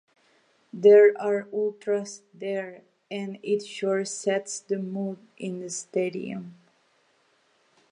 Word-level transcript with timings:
There 0.73 1.13
are 1.21 1.47
ultras 1.53 2.23
there 2.33 2.81
and 3.11 3.37
it 3.43 3.63
sure 3.63 4.03
sets 4.03 4.59
the 4.59 4.79
mood 4.79 5.19
in 5.37 5.59
the 5.59 5.69
stadium. 5.69 6.55